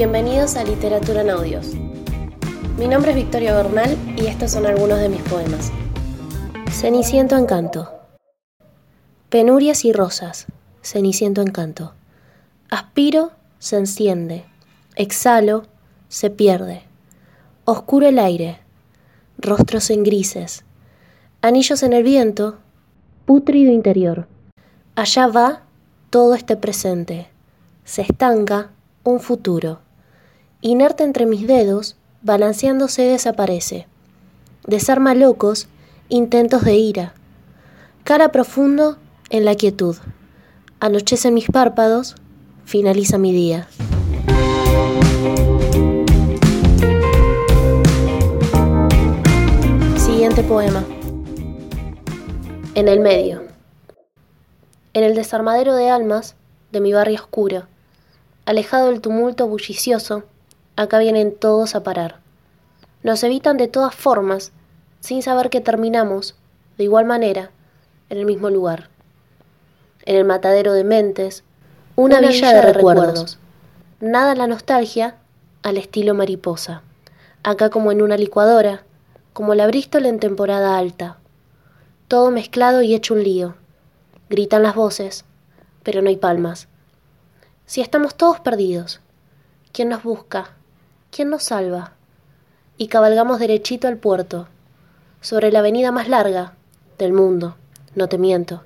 [0.00, 1.74] Bienvenidos a Literatura en Audios.
[2.78, 5.70] Mi nombre es Victoria Bernal y estos son algunos de mis poemas.
[6.70, 7.92] Ceniciento Encanto.
[9.28, 10.46] Penurias y rosas.
[10.80, 11.92] Ceniciento Encanto.
[12.70, 14.46] Aspiro, se enciende.
[14.96, 15.64] Exhalo,
[16.08, 16.82] se pierde.
[17.66, 18.58] Oscuro el aire.
[19.36, 20.64] Rostros en grises.
[21.42, 22.56] Anillos en el viento.
[23.26, 24.28] Pútrido interior.
[24.94, 25.64] Allá va
[26.08, 27.28] todo este presente.
[27.84, 28.70] Se estanca
[29.04, 29.80] un futuro.
[30.62, 33.86] Inerte entre mis dedos, balanceándose desaparece.
[34.66, 35.68] Desarma locos,
[36.08, 37.14] intentos de ira.
[38.04, 38.98] Cara profundo
[39.30, 39.96] en la quietud.
[40.78, 42.14] Anochece mis párpados,
[42.64, 43.68] finaliza mi día.
[49.96, 50.84] Siguiente poema.
[52.74, 53.44] En el medio.
[54.92, 56.36] En el desarmadero de almas
[56.70, 57.66] de mi barrio oscuro
[58.50, 60.24] alejado del tumulto bullicioso,
[60.80, 62.20] acá vienen todos a parar.
[63.02, 64.52] Nos evitan de todas formas,
[65.00, 66.36] sin saber que terminamos,
[66.78, 67.50] de igual manera,
[68.08, 68.88] en el mismo lugar.
[70.04, 71.44] En el matadero de mentes,
[71.96, 73.38] una, villa, de, recuerdos.
[74.00, 75.16] Nada la nostalgia
[75.62, 76.82] al estilo mariposa.
[77.42, 78.84] Acá como en una licuadora,
[79.32, 81.18] como la Bristol en temporada alta.
[82.08, 83.54] Todo mezclado y hecho un lío.
[84.28, 85.24] Gritan las voces,
[85.82, 86.68] pero no hay palmas
[87.70, 88.98] si estamos todos perdidos?
[89.72, 90.56] ¿Quién nos busca?
[91.10, 91.94] ¿Quién nos salva?
[92.76, 94.46] Y cabalgamos derechito al puerto,
[95.20, 96.54] sobre la avenida más larga
[96.98, 97.56] del mundo,
[97.96, 98.62] no te miento.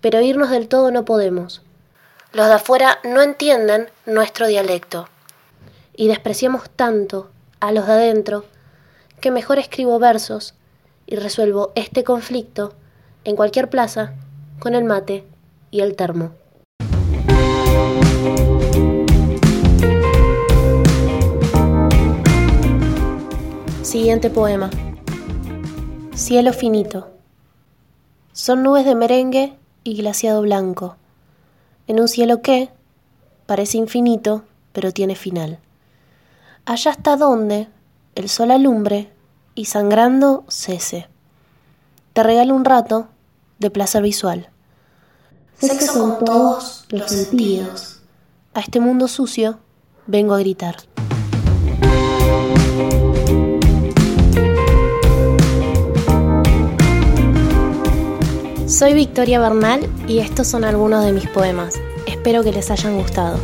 [0.00, 1.60] Pero irnos del todo no podemos.
[2.32, 5.08] Los de afuera no entienden nuestro dialecto.
[5.94, 7.30] Y despreciamos tanto
[7.60, 8.46] a los de adentro
[9.20, 10.54] que mejor escribo versos
[11.06, 12.72] y resuelvo este conflicto
[13.24, 14.14] en cualquier plaza
[14.58, 15.26] con el mate
[15.70, 16.32] y el termo.
[23.92, 24.70] Siguiente poema.
[26.14, 27.10] Cielo finito.
[28.32, 30.96] Son nubes de merengue y glaciado blanco,
[31.86, 32.70] en un cielo que
[33.44, 35.58] parece infinito, pero tiene final.
[36.64, 37.68] Allá hasta donde
[38.14, 39.12] el sol alumbre
[39.54, 41.10] y sangrando cese.
[42.14, 43.08] Te regalo un rato
[43.58, 44.48] de placer visual.
[45.58, 48.00] Sexo con todos los sentidos.
[48.54, 49.58] A este mundo sucio
[50.06, 50.76] vengo a gritar.
[58.82, 61.80] Soy Victoria Bernal y estos son algunos de mis poemas.
[62.04, 63.38] Espero que les hayan gustado.